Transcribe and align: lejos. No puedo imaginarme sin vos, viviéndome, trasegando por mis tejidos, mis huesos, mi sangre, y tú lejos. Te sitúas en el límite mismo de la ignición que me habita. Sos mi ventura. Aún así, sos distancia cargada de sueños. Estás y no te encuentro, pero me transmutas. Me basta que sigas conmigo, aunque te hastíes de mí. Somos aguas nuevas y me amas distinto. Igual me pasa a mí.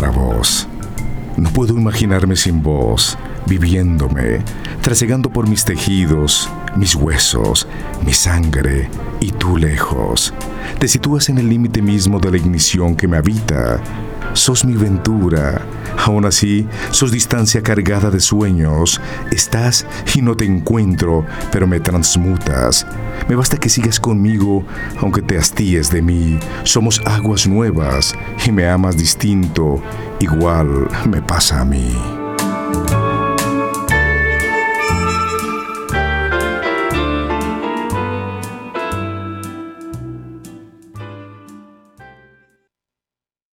lejos. 0.00 0.68
No 1.36 1.50
puedo 1.50 1.74
imaginarme 1.74 2.36
sin 2.36 2.62
vos, 2.62 3.16
viviéndome, 3.46 4.40
trasegando 4.80 5.30
por 5.30 5.48
mis 5.48 5.64
tejidos, 5.64 6.48
mis 6.76 6.94
huesos, 6.94 7.66
mi 8.04 8.12
sangre, 8.12 8.88
y 9.20 9.32
tú 9.32 9.56
lejos. 9.56 10.32
Te 10.78 10.88
sitúas 10.88 11.28
en 11.28 11.38
el 11.38 11.48
límite 11.48 11.82
mismo 11.82 12.18
de 12.20 12.30
la 12.30 12.36
ignición 12.36 12.96
que 12.96 13.08
me 13.08 13.16
habita. 13.16 13.80
Sos 14.36 14.66
mi 14.66 14.74
ventura. 14.74 15.62
Aún 16.04 16.26
así, 16.26 16.68
sos 16.90 17.10
distancia 17.10 17.62
cargada 17.62 18.10
de 18.10 18.20
sueños. 18.20 19.00
Estás 19.32 19.86
y 20.14 20.20
no 20.20 20.36
te 20.36 20.44
encuentro, 20.44 21.24
pero 21.50 21.66
me 21.66 21.80
transmutas. 21.80 22.86
Me 23.28 23.34
basta 23.34 23.56
que 23.56 23.70
sigas 23.70 23.98
conmigo, 23.98 24.62
aunque 25.00 25.22
te 25.22 25.38
hastíes 25.38 25.90
de 25.90 26.02
mí. 26.02 26.38
Somos 26.64 27.00
aguas 27.06 27.46
nuevas 27.46 28.14
y 28.44 28.52
me 28.52 28.68
amas 28.68 28.98
distinto. 28.98 29.82
Igual 30.20 30.86
me 31.08 31.22
pasa 31.22 31.62
a 31.62 31.64
mí. 31.64 32.25